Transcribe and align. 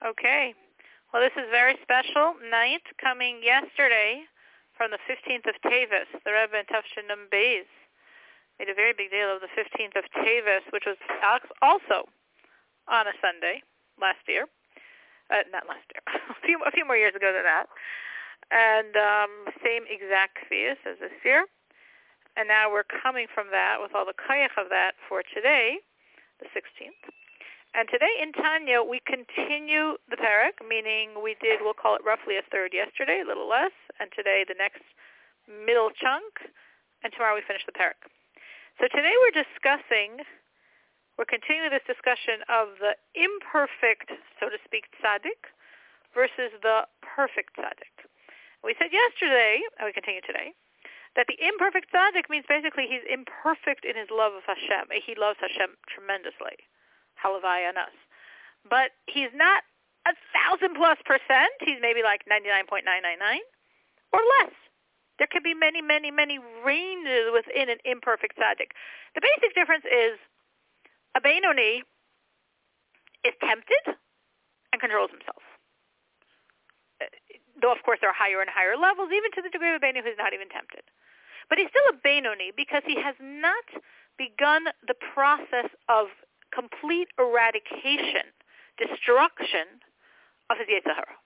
Okay. 0.00 0.54
Well, 1.12 1.20
this 1.20 1.36
is 1.36 1.44
very 1.50 1.76
special 1.82 2.32
night 2.48 2.80
coming 2.96 3.44
yesterday 3.44 4.24
from 4.72 4.90
the 4.90 5.02
15th 5.04 5.44
of 5.44 5.60
Tavis. 5.60 6.08
The 6.24 6.32
Rebbe 6.32 6.56
in 6.56 6.64
Tafshinam 6.72 7.28
Beis 7.28 7.68
made 8.56 8.72
a 8.72 8.74
very 8.74 8.96
big 8.96 9.10
deal 9.10 9.28
of 9.28 9.44
the 9.44 9.52
15th 9.52 9.92
of 10.00 10.08
Tavis, 10.16 10.64
which 10.72 10.84
was 10.86 10.96
also 11.60 12.08
on 12.88 13.06
a 13.08 13.14
Sunday 13.20 13.60
last 14.00 14.24
year. 14.26 14.48
Uh, 15.28 15.44
not 15.52 15.68
last 15.68 15.84
year, 15.92 16.02
a 16.32 16.46
few, 16.46 16.58
a 16.64 16.70
few 16.70 16.86
more 16.86 16.96
years 16.96 17.14
ago 17.14 17.30
than 17.36 17.44
that. 17.44 17.68
And 18.50 18.96
um, 18.96 19.52
same 19.62 19.84
exact 19.84 20.40
feast 20.48 20.80
as 20.88 20.96
this 20.98 21.12
year. 21.24 21.44
And 22.40 22.48
now 22.48 22.72
we're 22.72 22.88
coming 22.88 23.26
from 23.28 23.52
that 23.52 23.76
with 23.82 23.94
all 23.94 24.06
the 24.06 24.16
kayach 24.16 24.56
of 24.56 24.70
that 24.70 24.96
for 25.08 25.22
today, 25.34 25.76
the 26.40 26.46
16th. 26.56 27.04
And 27.70 27.86
today 27.86 28.18
in 28.18 28.34
Tanya, 28.34 28.82
we 28.82 28.98
continue 29.06 29.94
the 30.10 30.18
parak, 30.18 30.58
meaning 30.66 31.22
we 31.22 31.38
did, 31.38 31.62
we'll 31.62 31.78
call 31.78 31.94
it 31.94 32.02
roughly 32.02 32.34
a 32.34 32.42
third 32.50 32.74
yesterday, 32.74 33.22
a 33.22 33.26
little 33.26 33.46
less, 33.46 33.70
and 34.02 34.10
today 34.10 34.42
the 34.42 34.58
next 34.58 34.82
middle 35.46 35.94
chunk, 35.94 36.50
and 37.06 37.14
tomorrow 37.14 37.38
we 37.38 37.46
finish 37.46 37.62
the 37.62 37.76
parak. 37.78 38.10
So 38.82 38.90
today 38.90 39.14
we're 39.22 39.38
discussing, 39.38 40.26
we're 41.14 41.30
continuing 41.30 41.70
this 41.70 41.86
discussion 41.86 42.42
of 42.50 42.74
the 42.82 42.98
imperfect, 43.14 44.18
so 44.42 44.50
to 44.50 44.58
speak, 44.66 44.90
tzaddik 44.98 45.46
versus 46.10 46.50
the 46.66 46.90
perfect 47.06 47.54
tzaddik. 47.54 47.94
We 48.66 48.74
said 48.82 48.90
yesterday, 48.90 49.62
and 49.78 49.86
we 49.86 49.94
continue 49.94 50.26
today, 50.26 50.58
that 51.14 51.30
the 51.30 51.38
imperfect 51.38 51.94
tzaddik 51.94 52.26
means 52.26 52.50
basically 52.50 52.90
he's 52.90 53.06
imperfect 53.06 53.86
in 53.86 53.94
his 53.94 54.10
love 54.10 54.34
of 54.34 54.42
Hashem. 54.42 54.90
He 54.90 55.14
loves 55.14 55.38
Hashem 55.38 55.78
tremendously 55.86 56.66
halavai 57.22 57.68
on 57.68 57.76
us. 57.76 57.94
But 58.68 58.92
he's 59.06 59.32
not 59.34 59.62
a 60.06 60.12
thousand 60.32 60.74
plus 60.76 60.98
percent. 61.04 61.52
He's 61.60 61.78
maybe 61.80 62.02
like 62.02 62.24
99.999 62.30 63.44
or 64.12 64.20
less. 64.40 64.54
There 65.18 65.28
can 65.28 65.42
be 65.44 65.52
many, 65.52 65.82
many, 65.82 66.10
many 66.10 66.38
ranges 66.64 67.28
within 67.32 67.68
an 67.68 67.76
imperfect 67.84 68.40
tzaddik. 68.40 68.72
The 69.14 69.20
basic 69.20 69.54
difference 69.54 69.84
is 69.84 70.16
a 71.14 71.20
Benoni 71.20 71.84
is 73.24 73.34
tempted 73.44 73.84
and 74.72 74.80
controls 74.80 75.10
himself. 75.10 75.44
Uh, 77.00 77.12
though, 77.60 77.72
of 77.72 77.82
course, 77.84 77.98
there 78.00 78.08
are 78.08 78.16
higher 78.16 78.40
and 78.40 78.48
higher 78.48 78.76
levels, 78.80 79.10
even 79.12 79.30
to 79.36 79.42
the 79.42 79.50
degree 79.50 79.68
of 79.68 79.76
a 79.76 79.82
Benoni 79.82 80.00
who's 80.00 80.16
not 80.16 80.32
even 80.32 80.48
tempted. 80.48 80.88
But 81.48 81.58
he's 81.58 81.68
still 81.68 81.84
a 81.92 82.00
Benoni 82.00 82.52
because 82.56 82.82
he 82.86 82.96
has 82.96 83.14
not 83.20 83.66
begun 84.16 84.72
the 84.86 84.96
process 84.96 85.68
of 85.88 86.08
complete 86.54 87.08
eradication, 87.18 88.30
destruction 88.78 89.80
of 90.50 90.58
his 90.58 90.68
yetzer 90.68 90.94
hara. 90.94 91.16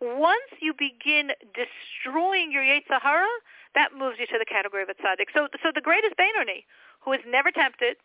Once 0.00 0.52
you 0.60 0.74
begin 0.76 1.32
destroying 1.56 2.52
your 2.52 2.62
yetzer 2.62 3.00
hara, 3.00 3.28
that 3.74 3.92
moves 3.96 4.16
you 4.18 4.26
to 4.26 4.38
the 4.38 4.48
category 4.48 4.82
of 4.82 4.88
a 4.88 4.96
tzaddik. 4.96 5.32
So, 5.32 5.48
so 5.62 5.72
the 5.74 5.80
greatest 5.80 6.16
Benoni, 6.16 6.64
who 7.00 7.12
is 7.12 7.20
never 7.26 7.50
tempted 7.50 7.96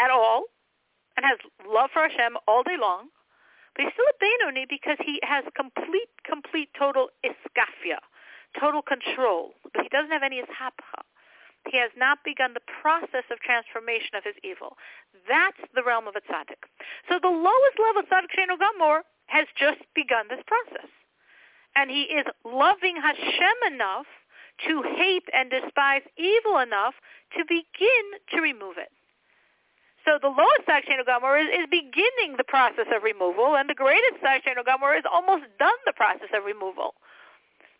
at 0.00 0.10
all, 0.10 0.44
and 1.16 1.24
has 1.26 1.38
love 1.68 1.90
for 1.92 2.08
Hashem 2.08 2.36
all 2.48 2.62
day 2.62 2.76
long, 2.80 3.08
but 3.76 3.84
he's 3.84 3.92
still 3.92 4.08
a 4.08 4.18
Benoni 4.20 4.66
because 4.68 4.96
he 5.04 5.20
has 5.22 5.44
complete, 5.56 6.08
complete, 6.24 6.68
total 6.78 7.08
iskafia, 7.24 8.00
total 8.58 8.82
control, 8.82 9.52
but 9.72 9.82
he 9.82 9.88
doesn't 9.88 10.10
have 10.10 10.22
any 10.22 10.40
ishapcha. 10.40 11.01
He 11.70 11.78
has 11.78 11.90
not 11.96 12.18
begun 12.24 12.54
the 12.54 12.66
process 12.82 13.24
of 13.30 13.38
transformation 13.38 14.18
of 14.18 14.24
his 14.24 14.34
evil. 14.42 14.76
That's 15.28 15.62
the 15.74 15.82
realm 15.82 16.08
of 16.08 16.16
a 16.16 16.24
tzaddik. 16.24 16.66
So 17.08 17.18
the 17.22 17.30
lowest 17.30 17.76
level 17.78 18.02
tzaddik 18.02 18.34
Shenu 18.34 18.58
Gamor 18.58 19.02
has 19.26 19.46
just 19.56 19.80
begun 19.94 20.26
this 20.28 20.42
process. 20.46 20.90
And 21.76 21.90
he 21.90 22.02
is 22.10 22.26
loving 22.44 22.96
Hashem 22.96 23.72
enough 23.72 24.06
to 24.68 24.82
hate 24.82 25.24
and 25.32 25.50
despise 25.50 26.02
evil 26.18 26.58
enough 26.58 26.94
to 27.38 27.44
begin 27.48 28.04
to 28.34 28.40
remove 28.42 28.76
it. 28.76 28.90
So 30.04 30.18
the 30.20 30.28
lowest 30.28 30.66
tzaddik 30.66 30.90
Shenu 30.90 31.06
Gamor 31.06 31.40
is, 31.40 31.48
is 31.62 31.66
beginning 31.70 32.34
the 32.36 32.44
process 32.44 32.90
of 32.90 33.02
removal, 33.02 33.54
and 33.54 33.70
the 33.70 33.78
greatest 33.78 34.18
tzaddik 34.18 34.42
Shenu 34.42 34.66
Gamor 34.66 34.98
is 34.98 35.04
almost 35.06 35.46
done 35.58 35.78
the 35.86 35.94
process 35.94 36.28
of 36.34 36.44
removal. 36.44 36.94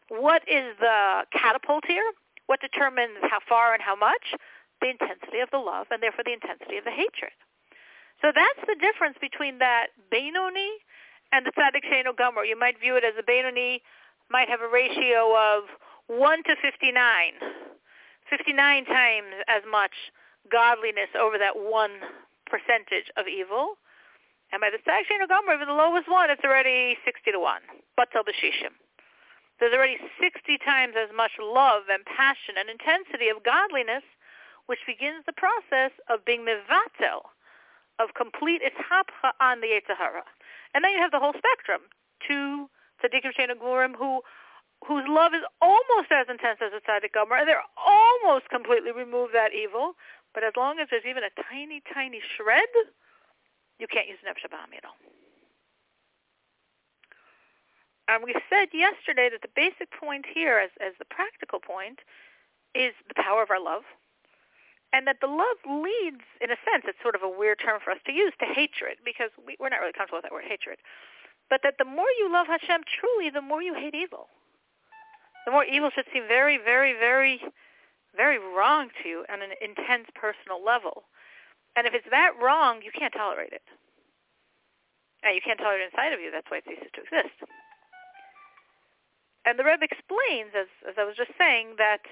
What 0.09 0.43
is 0.47 0.77
the 0.79 1.27
catapult 1.33 1.85
here? 1.87 2.07
What 2.47 2.61
determines 2.61 3.19
how 3.31 3.41
far 3.49 3.75
and 3.75 3.83
how 3.83 3.97
much? 3.97 4.35
The 4.81 4.91
intensity 4.91 5.39
of 5.39 5.51
the 5.51 5.63
love 5.63 5.87
and 5.91 6.03
therefore 6.03 6.25
the 6.25 6.35
intensity 6.35 6.77
of 6.77 6.85
the 6.85 6.91
hatred. 6.91 7.33
So 8.21 8.31
that's 8.35 8.63
the 8.67 8.79
difference 8.79 9.17
between 9.21 9.59
that 9.59 9.95
Benoni 10.11 10.83
and 11.33 11.47
the 11.47 11.53
Tzaddik 11.55 11.87
Sheno 11.87 12.17
Gomer. 12.17 12.45
You 12.45 12.59
might 12.59 12.79
view 12.79 12.97
it 12.97 13.05
as 13.05 13.15
a 13.19 13.23
Benoni 13.23 13.83
might 14.31 14.49
have 14.49 14.61
a 14.61 14.69
ratio 14.69 15.35
of 15.37 15.65
1 16.07 16.43
to 16.45 16.55
59. 16.63 16.95
59 18.31 18.85
times 18.87 19.33
as 19.49 19.63
much 19.71 19.93
godliness 20.51 21.11
over 21.19 21.39
that 21.39 21.55
one 21.55 22.03
percentage 22.47 23.11
of 23.17 23.29
evil. 23.29 23.79
And 24.53 24.61
by 24.61 24.71
the 24.71 24.79
Tzaddik 24.83 25.07
Sheno 25.07 25.29
Gomer, 25.29 25.55
even 25.55 25.69
the 25.69 25.75
lowest 25.75 26.11
one, 26.11 26.31
it's 26.31 26.45
already 26.45 26.97
60 27.05 27.33
to 27.33 27.41
1. 27.41 27.63
Batal 27.99 28.27
B'Shishim. 28.27 28.75
There's 29.59 29.75
already 29.75 29.99
60 30.21 30.59
times 30.59 30.95
as 30.97 31.11
much 31.15 31.33
love 31.41 31.85
and 31.91 32.05
passion 32.05 32.57
and 32.59 32.69
intensity 32.69 33.29
of 33.29 33.43
godliness, 33.45 34.03
which 34.67 34.81
begins 34.87 35.25
the 35.27 35.33
process 35.33 35.93
of 36.09 36.25
being 36.25 36.45
mivatel, 36.45 37.31
of 37.99 38.15
complete 38.15 38.63
ishapcha 38.63 39.33
on 39.41 39.61
the 39.61 39.69
yetzer 39.69 39.97
hara. 39.97 40.25
And 40.75 40.83
then 40.83 40.93
you 40.93 40.99
have 40.99 41.13
the 41.13 41.21
whole 41.21 41.35
spectrum. 41.37 41.83
Two 42.27 42.71
tzaddikim 43.03 43.35
shenagurim 43.39 43.95
who 43.97 44.23
whose 44.87 45.05
love 45.07 45.33
is 45.35 45.43
almost 45.61 46.11
as 46.11 46.27
intense 46.29 46.59
as 46.59 46.73
a 46.75 46.83
tzaddik 46.83 47.13
gomer, 47.15 47.37
and 47.37 47.47
they're 47.47 47.63
almost 47.77 48.49
completely 48.51 48.91
remove 48.91 49.31
that 49.33 49.55
evil. 49.55 49.95
But 50.35 50.43
as 50.43 50.55
long 50.57 50.81
as 50.81 50.89
there's 50.91 51.07
even 51.07 51.23
a 51.23 51.31
tiny, 51.51 51.83
tiny 51.93 52.21
shred, 52.37 52.67
you 53.79 53.87
can't 53.87 54.09
use 54.09 54.19
nefesh 54.27 54.45
at 54.45 54.85
all. 54.85 54.97
And 58.09 58.25
we 58.25 58.35
said 58.51 58.69
yesterday 58.73 59.31
that 59.31 59.43
the 59.43 59.55
basic 59.55 59.91
point 59.93 60.27
here, 60.27 60.59
as, 60.59 60.71
as 60.81 60.93
the 60.99 61.07
practical 61.07 61.61
point, 61.61 62.01
is 62.75 62.93
the 63.09 63.15
power 63.15 63.43
of 63.43 63.51
our 63.51 63.63
love. 63.63 63.83
And 64.93 65.07
that 65.07 65.21
the 65.21 65.31
love 65.31 65.57
leads, 65.65 66.21
in 66.41 66.51
a 66.51 66.61
sense, 66.69 66.85
it's 66.85 67.01
sort 67.01 67.15
of 67.15 67.23
a 67.23 67.29
weird 67.29 67.61
term 67.61 67.81
for 67.81 67.91
us 67.93 68.03
to 68.05 68.13
use, 68.13 68.33
to 68.41 68.47
hatred, 68.47 69.01
because 69.05 69.31
we, 69.41 69.57
we're 69.59 69.71
not 69.71 69.81
really 69.81 69.97
comfortable 69.97 70.19
with 70.19 70.29
that 70.29 70.33
word, 70.33 70.45
hatred. 70.45 70.79
But 71.49 71.61
that 71.63 71.77
the 71.79 71.89
more 71.89 72.11
you 72.19 72.31
love 72.31 72.47
Hashem 72.47 72.85
truly, 72.85 73.31
the 73.31 73.41
more 73.41 73.63
you 73.63 73.73
hate 73.73 73.95
evil. 73.95 74.29
The 75.47 75.53
more 75.53 75.65
evil 75.65 75.91
should 75.95 76.07
seem 76.13 76.29
very, 76.29 76.59
very, 76.59 76.93
very, 76.93 77.41
very 78.15 78.39
wrong 78.39 78.91
to 79.03 79.09
you 79.09 79.25
on 79.33 79.41
an 79.41 79.57
intense 79.65 80.09
personal 80.15 80.63
level. 80.63 81.05
And 81.75 81.87
if 81.87 81.95
it's 81.95 82.09
that 82.11 82.33
wrong, 82.41 82.83
you 82.85 82.93
can't 82.93 83.15
tolerate 83.15 83.53
it. 83.53 83.65
And 85.25 85.35
you 85.35 85.41
can't 85.41 85.59
tolerate 85.59 85.81
it 85.81 85.91
inside 85.93 86.13
of 86.13 86.21
you. 86.21 86.31
That's 86.31 86.51
why 86.51 86.59
it 86.59 86.65
ceases 86.69 86.93
to 86.95 87.01
exist. 87.01 87.37
And 89.45 89.59
the 89.59 89.65
Rebbe 89.65 89.85
explains, 89.85 90.53
as, 90.55 90.69
as 90.89 90.95
I 90.99 91.05
was 91.05 91.17
just 91.17 91.33
saying, 91.39 91.75
that 91.79 92.03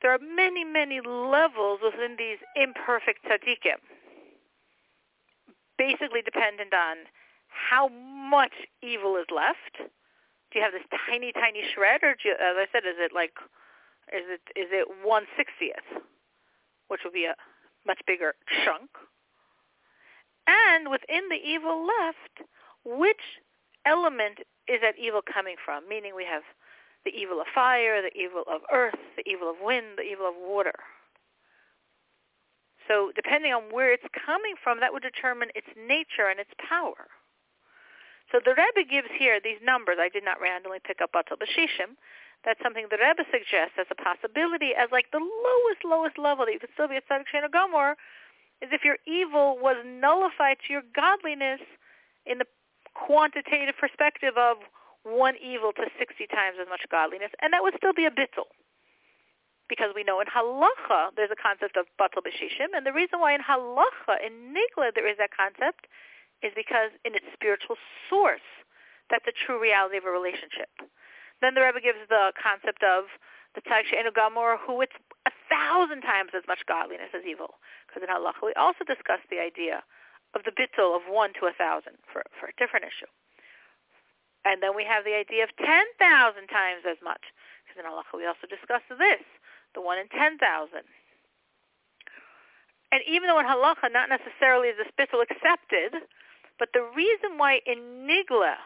there 0.00 0.12
are 0.12 0.18
many, 0.18 0.64
many 0.64 1.00
levels 1.00 1.80
within 1.82 2.16
these 2.16 2.38
imperfect 2.56 3.24
tzaddikim, 3.24 3.78
basically 5.78 6.22
dependent 6.22 6.72
on 6.74 6.96
how 7.48 7.88
much 7.88 8.52
evil 8.82 9.16
is 9.16 9.26
left. 9.34 9.78
Do 9.78 10.58
you 10.58 10.62
have 10.62 10.72
this 10.72 10.86
tiny, 11.08 11.32
tiny 11.32 11.62
shred, 11.74 12.00
or 12.02 12.16
you, 12.24 12.32
as 12.32 12.56
I 12.56 12.66
said, 12.72 12.84
is 12.84 12.96
it 12.98 13.12
like, 13.14 13.32
is 14.12 14.24
it 14.26 14.42
is 14.58 14.68
it 14.70 14.86
one 15.02 15.24
sixtieth, 15.36 16.02
which 16.88 17.00
would 17.04 17.12
be 17.12 17.24
a 17.24 17.34
much 17.86 18.00
bigger 18.06 18.34
chunk? 18.64 18.90
And 20.46 20.90
within 20.90 21.28
the 21.30 21.36
evil 21.36 21.86
left, 21.86 22.48
which 22.84 23.40
element 23.86 24.40
is 24.68 24.80
that 24.82 24.94
evil 24.98 25.20
coming 25.22 25.56
from? 25.64 25.88
Meaning 25.88 26.14
we 26.14 26.24
have 26.24 26.42
the 27.04 27.10
evil 27.10 27.40
of 27.40 27.46
fire, 27.54 28.02
the 28.02 28.14
evil 28.16 28.44
of 28.46 28.62
earth, 28.72 28.98
the 29.16 29.28
evil 29.28 29.50
of 29.50 29.56
wind, 29.60 29.98
the 29.98 30.06
evil 30.06 30.28
of 30.28 30.34
water. 30.38 30.74
So 32.88 33.10
depending 33.14 33.52
on 33.52 33.70
where 33.70 33.92
it's 33.92 34.06
coming 34.26 34.54
from, 34.62 34.80
that 34.80 34.92
would 34.92 35.02
determine 35.02 35.48
its 35.54 35.68
nature 35.76 36.30
and 36.30 36.38
its 36.38 36.50
power. 36.58 37.10
So 38.30 38.40
the 38.44 38.54
Rebbe 38.54 38.88
gives 38.88 39.08
here 39.18 39.40
these 39.42 39.60
numbers. 39.62 39.98
I 40.00 40.08
did 40.08 40.24
not 40.24 40.40
randomly 40.40 40.78
pick 40.82 41.00
up 41.02 41.12
Batal 41.12 41.36
Bashishim. 41.36 41.98
That's 42.44 42.60
something 42.62 42.86
the 42.90 42.98
Rebbe 42.98 43.22
suggests 43.30 43.78
as 43.78 43.86
a 43.90 43.98
possibility 43.98 44.74
as 44.74 44.90
like 44.90 45.10
the 45.12 45.22
lowest, 45.22 45.84
lowest 45.84 46.18
level 46.18 46.46
that 46.46 46.52
you 46.52 46.58
could 46.58 46.74
still 46.74 46.88
be 46.88 46.96
a 46.96 47.02
Tzaddik 47.02 47.30
Shena 47.30 47.50
Gomor 47.50 47.94
is 48.62 48.70
if 48.72 48.84
your 48.84 48.98
evil 49.06 49.58
was 49.60 49.76
nullified 49.84 50.56
to 50.66 50.72
your 50.72 50.82
godliness 50.94 51.60
in 52.26 52.38
the 52.38 52.46
quantitative 53.06 53.74
perspective 53.78 54.36
of 54.36 54.58
one 55.02 55.34
evil 55.42 55.72
to 55.74 55.84
60 55.98 56.26
times 56.30 56.58
as 56.60 56.68
much 56.70 56.86
godliness, 56.90 57.34
and 57.42 57.52
that 57.52 57.62
would 57.62 57.74
still 57.76 57.92
be 57.92 58.06
a 58.06 58.10
bittul. 58.10 58.46
Because 59.68 59.90
we 59.94 60.04
know 60.04 60.20
in 60.20 60.28
halacha 60.28 61.10
there's 61.16 61.32
a 61.32 61.38
concept 61.38 61.76
of 61.76 61.86
batal 61.98 62.22
b'shishim, 62.22 62.70
and 62.76 62.86
the 62.86 62.92
reason 62.92 63.18
why 63.18 63.34
in 63.34 63.42
halacha, 63.42 64.20
in 64.22 64.54
nigla, 64.54 64.94
there 64.94 65.08
is 65.08 65.18
that 65.18 65.30
concept 65.34 65.86
is 66.42 66.52
because 66.54 66.90
in 67.04 67.14
its 67.14 67.26
spiritual 67.32 67.76
source, 68.10 68.46
that's 69.10 69.24
the 69.24 69.32
true 69.34 69.60
reality 69.60 69.96
of 69.96 70.04
a 70.04 70.10
relationship. 70.10 70.70
Then 71.40 71.54
the 71.54 71.62
Rebbe 71.62 71.80
gives 71.82 71.98
the 72.08 72.30
concept 72.38 72.82
of 72.86 73.10
the 73.54 73.62
Tzaddik 73.62 73.90
She'enu 73.90 74.10
Gamor, 74.14 74.56
who 74.62 74.80
it's 74.80 74.96
a 75.26 75.34
thousand 75.50 76.02
times 76.02 76.30
as 76.34 76.42
much 76.46 76.64
godliness 76.66 77.12
as 77.12 77.22
evil. 77.26 77.58
Because 77.86 78.02
in 78.02 78.08
Halacha, 78.08 78.40
we 78.42 78.54
also 78.54 78.86
discussed 78.86 79.28
the 79.28 79.42
idea 79.42 79.82
of 80.34 80.44
the 80.44 80.54
bittul 80.54 80.96
of 80.96 81.02
one 81.08 81.32
to 81.40 81.46
a 81.46 81.54
thousand 81.54 82.00
for, 82.08 82.24
for 82.38 82.48
a 82.48 82.56
different 82.56 82.86
issue. 82.88 83.08
And 84.44 84.62
then 84.62 84.74
we 84.74 84.82
have 84.82 85.04
the 85.04 85.14
idea 85.14 85.44
of 85.44 85.54
10,000 85.60 85.98
times 86.50 86.82
as 86.88 86.98
much. 86.98 87.22
Because 87.62 87.78
in 87.78 87.86
Halacha, 87.86 88.18
we 88.18 88.26
also 88.26 88.50
discussed 88.50 88.90
this, 88.90 89.22
the 89.74 89.80
one 89.80 89.98
in 90.02 90.10
10,000. 90.10 90.38
And 92.92 93.00
even 93.08 93.28
though 93.28 93.40
in 93.40 93.48
halacha 93.48 93.88
not 93.88 94.12
necessarily 94.12 94.68
is 94.68 94.76
the 94.76 94.84
bittul 95.00 95.24
accepted, 95.24 96.04
but 96.58 96.68
the 96.76 96.84
reason 96.94 97.40
why 97.40 97.64
in 97.64 98.04
nigla 98.04 98.60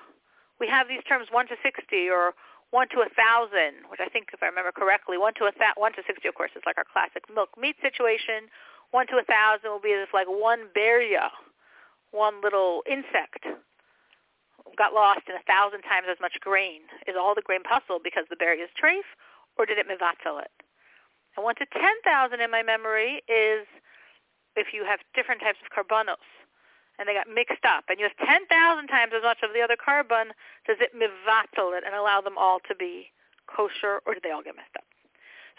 we 0.58 0.66
have 0.66 0.88
these 0.88 1.04
terms 1.06 1.28
1 1.30 1.46
to 1.48 1.56
60 1.62 2.10
or 2.10 2.34
1 2.74 2.88
to 2.90 3.06
a 3.06 3.10
1,000, 3.14 3.86
which 3.86 4.02
I 4.02 4.10
think, 4.10 4.34
if 4.34 4.42
I 4.42 4.50
remember 4.50 4.72
correctly, 4.72 5.16
1 5.16 5.34
to, 5.38 5.46
a 5.46 5.52
th- 5.52 5.78
1 5.78 5.92
to 5.94 6.02
60, 6.02 6.26
of 6.26 6.34
course, 6.34 6.50
is 6.56 6.66
like 6.66 6.76
our 6.76 6.88
classic 6.90 7.22
milk 7.30 7.54
meat 7.54 7.76
situation. 7.78 8.50
1 8.90 9.06
to 9.14 9.22
a 9.22 9.26
1,000 9.30 9.70
will 9.70 9.78
be 9.78 9.94
as 9.94 10.10
like 10.12 10.26
one 10.26 10.66
beria, 10.74 11.30
one 12.16 12.40
little 12.40 12.82
insect 12.88 13.44
got 14.76 14.92
lost 14.92 15.28
in 15.28 15.36
a 15.36 15.44
thousand 15.44 15.82
times 15.82 16.08
as 16.10 16.20
much 16.20 16.40
grain. 16.40 16.88
Is 17.06 17.16
all 17.16 17.34
the 17.34 17.44
grain 17.44 17.62
pasul 17.62 18.00
because 18.02 18.24
the 18.28 18.36
berry 18.36 18.60
is 18.60 18.70
treif, 18.76 19.04
or 19.56 19.64
did 19.64 19.78
it 19.78 19.88
mivatel 19.88 20.40
it? 20.40 20.52
And 21.36 21.44
1 21.44 21.54
to 21.56 21.66
10,000 21.68 22.40
in 22.40 22.50
my 22.50 22.62
memory 22.62 23.20
is 23.28 23.68
if 24.56 24.72
you 24.72 24.84
have 24.88 25.00
different 25.14 25.40
types 25.40 25.60
of 25.60 25.68
karbanos 25.68 26.24
and 26.98 27.04
they 27.04 27.12
got 27.12 27.28
mixed 27.28 27.64
up 27.64 27.84
and 27.88 28.00
you 28.00 28.08
have 28.08 28.16
10,000 28.24 28.48
times 28.88 29.12
as 29.12 29.22
much 29.22 29.44
of 29.44 29.52
the 29.52 29.60
other 29.60 29.76
korban, 29.76 30.32
does 30.64 30.80
it 30.80 30.96
mivatal 30.96 31.76
it 31.76 31.84
and 31.84 31.94
allow 31.94 32.20
them 32.24 32.40
all 32.40 32.58
to 32.64 32.74
be 32.74 33.12
kosher 33.46 34.00
or 34.08 34.16
do 34.16 34.20
they 34.24 34.32
all 34.32 34.42
get 34.42 34.56
messed 34.56 34.76
up? 34.76 34.88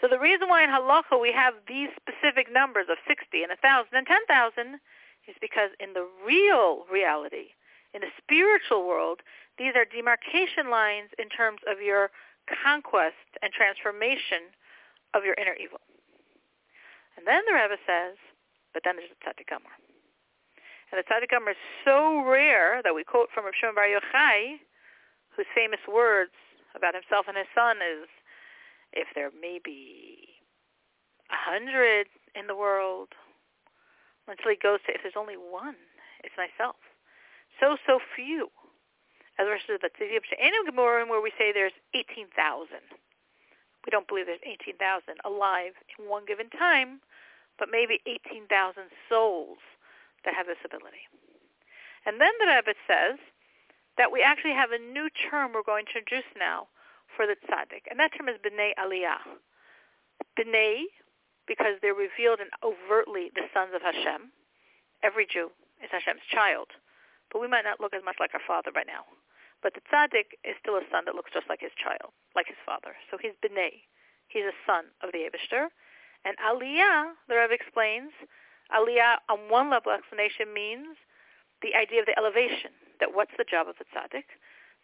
So 0.00 0.06
the 0.06 0.18
reason 0.18 0.48
why 0.48 0.62
in 0.62 0.70
halacha 0.70 1.18
we 1.18 1.32
have 1.32 1.54
these 1.66 1.90
specific 1.94 2.50
numbers 2.50 2.86
of 2.90 2.98
60 3.06 3.42
and 3.42 3.50
1,000 3.50 3.94
and 3.94 4.06
10,000 4.06 4.82
is 5.28 5.36
because 5.40 5.70
in 5.78 5.92
the 5.92 6.08
real 6.24 6.88
reality, 6.90 7.54
in 7.94 8.00
the 8.00 8.12
spiritual 8.16 8.88
world, 8.88 9.20
these 9.58 9.76
are 9.76 9.84
demarcation 9.84 10.70
lines 10.70 11.10
in 11.18 11.28
terms 11.28 11.60
of 11.68 11.80
your 11.80 12.10
conquest 12.48 13.28
and 13.42 13.52
transformation 13.52 14.48
of 15.14 15.24
your 15.24 15.34
inner 15.36 15.54
evil. 15.60 15.80
And 17.16 17.26
then 17.26 17.42
the 17.46 17.54
Rebbe 17.54 17.76
says, 17.84 18.16
but 18.72 18.82
then 18.84 18.96
there's 18.96 19.10
the 19.10 19.20
Tzaddik 19.20 19.50
Gamor. 19.50 19.74
And 20.92 20.96
the 20.96 21.04
Tzaddik 21.04 21.28
Gamor 21.28 21.52
is 21.52 21.64
so 21.84 22.24
rare 22.24 22.80
that 22.82 22.94
we 22.94 23.04
quote 23.04 23.28
from 23.34 23.44
Rav 23.44 23.54
Shimon 23.58 23.74
Bar 23.74 23.88
Yochai, 23.88 24.60
whose 25.36 25.46
famous 25.54 25.80
words 25.84 26.32
about 26.74 26.94
himself 26.94 27.26
and 27.28 27.36
his 27.36 27.50
son 27.54 27.76
is, 27.78 28.08
if 28.92 29.08
there 29.14 29.30
may 29.34 29.58
be 29.62 30.28
a 31.30 31.36
hundred 31.36 32.06
in 32.34 32.46
the 32.46 32.56
world, 32.56 33.08
until 34.28 34.50
he 34.50 34.56
goes 34.56 34.80
to, 34.86 34.94
if 34.94 35.02
there's 35.02 35.18
only 35.18 35.36
one, 35.36 35.76
it's 36.24 36.36
myself. 36.36 36.76
So, 37.60 37.76
so 37.86 37.98
few. 38.14 38.48
As 39.38 39.46
the 39.46 39.54
rest 39.54 39.70
of 39.70 39.80
the 39.80 39.90
Tzidiyah 39.90 40.26
She'enu 40.28 40.66
Gemorim, 40.66 41.08
where 41.08 41.22
we 41.22 41.32
say 41.38 41.52
there's 41.52 41.76
18,000. 41.94 42.34
We 43.86 43.90
don't 43.90 44.08
believe 44.08 44.26
there's 44.26 44.42
18,000 44.44 45.22
alive 45.24 45.72
in 45.96 46.10
one 46.10 46.26
given 46.26 46.50
time, 46.50 47.00
but 47.58 47.68
maybe 47.70 48.00
18,000 48.06 48.90
souls 49.08 49.58
that 50.24 50.34
have 50.34 50.46
this 50.46 50.60
ability. 50.64 51.06
And 52.06 52.20
then 52.20 52.32
the 52.40 52.46
Rebbe 52.46 52.74
says 52.86 53.18
that 53.96 54.10
we 54.12 54.22
actually 54.22 54.54
have 54.54 54.70
a 54.72 54.78
new 54.78 55.08
term 55.30 55.52
we're 55.52 55.62
going 55.62 55.86
to 55.86 55.98
introduce 55.98 56.28
now 56.38 56.68
for 57.16 57.26
the 57.26 57.34
tzaddik, 57.34 57.90
and 57.90 57.98
that 57.98 58.12
term 58.16 58.28
is 58.28 58.38
b'nei 58.38 58.72
aliyah. 58.78 59.22
B'nei, 60.38 60.84
because 61.48 61.80
they're 61.80 61.96
revealed 61.96 62.38
and 62.38 62.52
overtly 62.60 63.32
the 63.32 63.48
sons 63.56 63.72
of 63.72 63.80
Hashem. 63.80 64.30
Every 65.02 65.24
Jew 65.24 65.50
is 65.80 65.88
Hashem's 65.90 66.22
child, 66.28 66.68
but 67.32 67.40
we 67.40 67.48
might 67.48 67.64
not 67.64 67.80
look 67.80 67.96
as 67.96 68.04
much 68.04 68.20
like 68.20 68.36
our 68.36 68.44
father 68.44 68.70
right 68.76 68.86
now. 68.86 69.08
But 69.64 69.74
the 69.74 69.82
tzaddik 69.90 70.38
is 70.46 70.54
still 70.60 70.78
a 70.78 70.86
son 70.92 71.08
that 71.08 71.16
looks 71.16 71.34
just 71.34 71.48
like 71.48 71.64
his 71.64 71.74
child, 71.74 72.14
like 72.36 72.46
his 72.46 72.60
father. 72.62 72.94
So 73.10 73.18
he's 73.18 73.34
b'nei. 73.42 73.88
He's 74.28 74.46
a 74.46 74.54
son 74.68 74.92
of 75.02 75.10
the 75.10 75.26
Abishter. 75.26 75.72
And 76.22 76.36
aliyah, 76.38 77.16
the 77.26 77.34
Rebbe 77.34 77.54
explains, 77.54 78.12
aliyah 78.70 79.24
on 79.26 79.50
one 79.50 79.70
level 79.70 79.90
explanation 79.90 80.52
means 80.52 80.94
the 81.62 81.74
idea 81.74 82.04
of 82.04 82.06
the 82.06 82.14
elevation, 82.14 82.70
that 83.00 83.14
what's 83.14 83.34
the 83.34 83.48
job 83.48 83.66
of 83.66 83.74
the 83.82 83.88
tzaddik? 83.90 84.30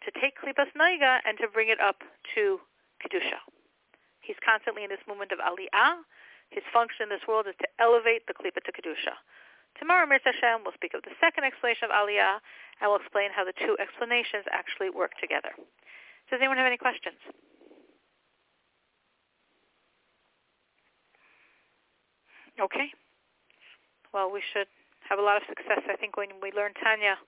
To 0.03 0.09
take 0.19 0.35
klipas 0.35 0.71
naiga 0.75 1.23
and 1.23 1.37
to 1.39 1.47
bring 1.47 1.69
it 1.69 1.79
up 1.79 2.03
to 2.35 2.59
kedusha. 2.99 3.39
He's 4.19 4.35
constantly 4.43 4.83
in 4.83 4.89
this 4.89 5.03
movement 5.07 5.31
of 5.31 5.39
aliyah. 5.39 6.03
His 6.49 6.63
function 6.71 7.07
in 7.07 7.09
this 7.09 7.25
world 7.27 7.47
is 7.47 7.55
to 7.59 7.67
elevate 7.79 8.27
the 8.27 8.33
klipa 8.33 8.63
to 8.63 8.71
kedusha. 8.71 9.15
Tomorrow, 9.79 10.07
Mirza 10.07 10.31
Hashem, 10.31 10.63
we'll 10.63 10.77
speak 10.77 10.95
of 10.95 11.03
the 11.03 11.11
second 11.19 11.43
explanation 11.43 11.91
of 11.91 11.91
aliyah, 11.91 12.39
and 12.79 12.87
we'll 12.87 13.01
explain 13.01 13.29
how 13.35 13.43
the 13.43 13.55
two 13.59 13.75
explanations 13.75 14.47
actually 14.51 14.89
work 14.89 15.11
together. 15.19 15.51
Does 16.31 16.39
anyone 16.39 16.57
have 16.57 16.67
any 16.67 16.79
questions? 16.79 17.19
Okay. 22.55 22.87
Well, 24.13 24.31
we 24.31 24.39
should 24.55 24.71
have 25.09 25.19
a 25.19 25.21
lot 25.21 25.35
of 25.35 25.43
success. 25.47 25.83
I 25.91 25.99
think 25.99 26.15
when 26.15 26.39
we 26.41 26.55
learn 26.55 26.71
Tanya, 26.79 27.19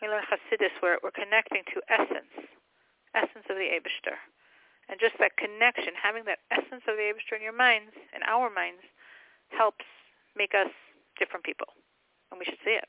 we 0.00 0.06
learn 0.06 0.22
Hasidus, 0.30 0.70
where 0.78 0.98
we're 1.02 1.10
connecting 1.10 1.66
to 1.74 1.82
essence, 1.90 2.30
essence 3.14 3.46
of 3.50 3.58
the 3.58 3.68
Abishter. 3.74 4.14
And 4.88 5.00
just 5.00 5.16
that 5.18 5.36
connection, 5.36 5.94
having 5.96 6.24
that 6.26 6.40
essence 6.50 6.84
of 6.88 6.96
the 6.96 7.06
Abishter 7.08 7.36
in 7.36 7.42
your 7.42 7.56
minds, 7.56 7.92
in 8.14 8.22
our 8.24 8.50
minds, 8.50 8.82
helps 9.48 9.84
make 10.36 10.54
us 10.54 10.70
different 11.18 11.44
people. 11.44 11.68
And 12.30 12.38
we 12.38 12.44
should 12.44 12.60
see 12.64 12.76
it. 12.76 12.88